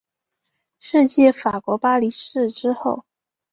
[0.79, 3.05] 是继法国巴黎市之后。